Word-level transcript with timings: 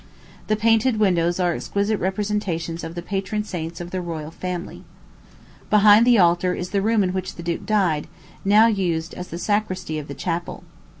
The 0.47 0.55
painted 0.55 0.97
windows 0.99 1.39
are 1.39 1.53
exquisite 1.53 1.99
representations 1.99 2.83
of 2.83 2.95
the 2.95 3.03
patron 3.03 3.43
saints 3.43 3.79
of 3.79 3.91
the 3.91 4.01
royal 4.01 4.31
family. 4.31 4.83
Behind 5.69 6.07
the 6.07 6.17
altar 6.17 6.55
is 6.55 6.71
the 6.71 6.81
room 6.81 7.03
in 7.03 7.13
which 7.13 7.35
the 7.35 7.43
duke 7.43 7.67
died, 7.67 8.07
now 8.43 8.65
used 8.65 9.13
as 9.13 9.27
the 9.27 9.37
sacristy 9.37 9.99
of 9.99 10.07
the 10.07 10.15
chapel. 10.15 10.63